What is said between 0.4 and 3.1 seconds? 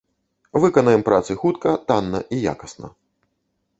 Выканаем працы хутка, танна і якасна.